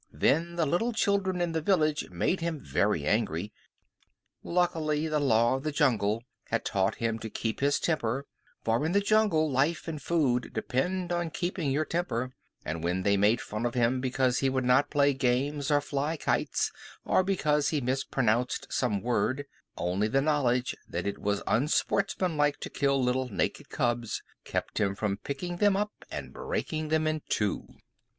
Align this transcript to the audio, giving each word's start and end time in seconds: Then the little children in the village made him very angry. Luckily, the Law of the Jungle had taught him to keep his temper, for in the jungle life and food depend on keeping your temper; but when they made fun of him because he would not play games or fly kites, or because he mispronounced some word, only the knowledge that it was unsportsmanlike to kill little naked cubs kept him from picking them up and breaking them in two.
Then 0.11 0.55
the 0.55 0.65
little 0.65 0.93
children 0.93 1.39
in 1.41 1.51
the 1.51 1.61
village 1.61 2.09
made 2.09 2.39
him 2.39 2.59
very 2.59 3.05
angry. 3.05 3.53
Luckily, 4.41 5.07
the 5.07 5.19
Law 5.19 5.53
of 5.53 5.61
the 5.63 5.71
Jungle 5.71 6.23
had 6.45 6.65
taught 6.65 6.95
him 6.95 7.19
to 7.19 7.29
keep 7.29 7.59
his 7.59 7.79
temper, 7.79 8.25
for 8.63 8.83
in 8.83 8.93
the 8.93 8.99
jungle 8.99 9.51
life 9.51 9.87
and 9.87 10.01
food 10.01 10.53
depend 10.55 11.11
on 11.11 11.29
keeping 11.29 11.69
your 11.69 11.85
temper; 11.85 12.31
but 12.63 12.81
when 12.81 13.03
they 13.03 13.15
made 13.15 13.41
fun 13.41 13.63
of 13.63 13.75
him 13.75 14.01
because 14.01 14.39
he 14.39 14.49
would 14.49 14.63
not 14.65 14.89
play 14.89 15.13
games 15.13 15.69
or 15.69 15.81
fly 15.81 16.17
kites, 16.17 16.71
or 17.05 17.21
because 17.23 17.69
he 17.69 17.79
mispronounced 17.79 18.73
some 18.73 19.03
word, 19.03 19.45
only 19.77 20.07
the 20.07 20.19
knowledge 20.19 20.75
that 20.87 21.05
it 21.05 21.19
was 21.19 21.43
unsportsmanlike 21.45 22.59
to 22.59 22.71
kill 22.71 22.99
little 23.03 23.29
naked 23.29 23.69
cubs 23.69 24.23
kept 24.45 24.79
him 24.79 24.95
from 24.95 25.15
picking 25.17 25.57
them 25.57 25.77
up 25.77 25.91
and 26.09 26.33
breaking 26.33 26.87
them 26.87 27.05
in 27.05 27.21
two. 27.29 27.67